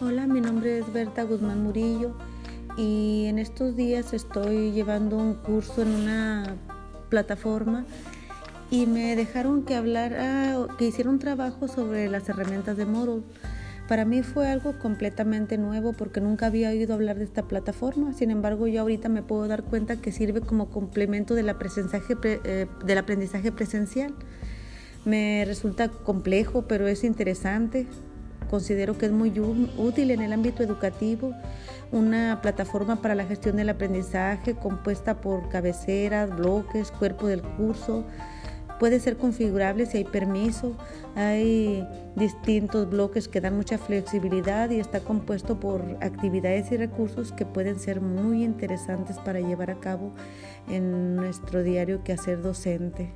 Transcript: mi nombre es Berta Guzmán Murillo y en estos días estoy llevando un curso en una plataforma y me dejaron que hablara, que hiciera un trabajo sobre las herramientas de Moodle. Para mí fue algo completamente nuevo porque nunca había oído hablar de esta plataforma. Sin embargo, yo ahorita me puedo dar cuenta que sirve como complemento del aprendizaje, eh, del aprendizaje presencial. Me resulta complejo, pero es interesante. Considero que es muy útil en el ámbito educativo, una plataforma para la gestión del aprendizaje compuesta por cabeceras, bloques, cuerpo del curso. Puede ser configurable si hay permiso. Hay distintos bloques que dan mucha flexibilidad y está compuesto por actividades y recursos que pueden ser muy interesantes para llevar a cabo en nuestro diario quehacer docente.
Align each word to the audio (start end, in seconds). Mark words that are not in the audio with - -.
mi 0.00 0.40
nombre 0.40 0.78
es 0.78 0.90
Berta 0.92 1.24
Guzmán 1.24 1.62
Murillo 1.62 2.14
y 2.78 3.26
en 3.26 3.38
estos 3.38 3.76
días 3.76 4.14
estoy 4.14 4.72
llevando 4.72 5.18
un 5.18 5.34
curso 5.34 5.82
en 5.82 5.88
una 5.88 6.56
plataforma 7.10 7.84
y 8.70 8.86
me 8.86 9.14
dejaron 9.14 9.62
que 9.64 9.74
hablara, 9.74 10.56
que 10.78 10.86
hiciera 10.86 11.10
un 11.10 11.18
trabajo 11.18 11.68
sobre 11.68 12.08
las 12.08 12.26
herramientas 12.30 12.78
de 12.78 12.86
Moodle. 12.86 13.24
Para 13.88 14.06
mí 14.06 14.22
fue 14.22 14.48
algo 14.48 14.78
completamente 14.78 15.58
nuevo 15.58 15.92
porque 15.92 16.22
nunca 16.22 16.46
había 16.46 16.70
oído 16.70 16.94
hablar 16.94 17.18
de 17.18 17.24
esta 17.24 17.42
plataforma. 17.42 18.14
Sin 18.14 18.30
embargo, 18.30 18.68
yo 18.68 18.80
ahorita 18.80 19.10
me 19.10 19.22
puedo 19.22 19.46
dar 19.48 19.64
cuenta 19.64 20.00
que 20.00 20.12
sirve 20.12 20.40
como 20.40 20.70
complemento 20.70 21.34
del 21.34 21.50
aprendizaje, 21.50 22.16
eh, 22.24 22.66
del 22.86 22.98
aprendizaje 22.98 23.52
presencial. 23.52 24.14
Me 25.04 25.44
resulta 25.46 25.88
complejo, 25.88 26.62
pero 26.66 26.88
es 26.88 27.04
interesante. 27.04 27.86
Considero 28.50 28.98
que 28.98 29.06
es 29.06 29.12
muy 29.12 29.32
útil 29.78 30.10
en 30.10 30.20
el 30.20 30.32
ámbito 30.32 30.64
educativo, 30.64 31.32
una 31.92 32.40
plataforma 32.42 33.00
para 33.00 33.14
la 33.14 33.24
gestión 33.24 33.54
del 33.54 33.68
aprendizaje 33.68 34.54
compuesta 34.54 35.20
por 35.20 35.48
cabeceras, 35.48 36.36
bloques, 36.36 36.90
cuerpo 36.90 37.28
del 37.28 37.42
curso. 37.42 38.04
Puede 38.80 38.98
ser 38.98 39.18
configurable 39.18 39.86
si 39.86 39.98
hay 39.98 40.04
permiso. 40.04 40.76
Hay 41.14 41.86
distintos 42.16 42.90
bloques 42.90 43.28
que 43.28 43.40
dan 43.40 43.54
mucha 43.54 43.78
flexibilidad 43.78 44.68
y 44.70 44.80
está 44.80 44.98
compuesto 44.98 45.60
por 45.60 45.82
actividades 46.00 46.72
y 46.72 46.76
recursos 46.76 47.30
que 47.30 47.46
pueden 47.46 47.78
ser 47.78 48.00
muy 48.00 48.42
interesantes 48.42 49.18
para 49.18 49.38
llevar 49.38 49.70
a 49.70 49.78
cabo 49.78 50.12
en 50.68 51.14
nuestro 51.14 51.62
diario 51.62 52.02
quehacer 52.02 52.42
docente. 52.42 53.12